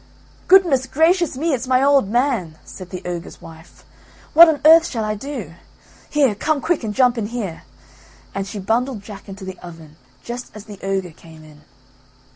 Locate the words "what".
4.33-4.49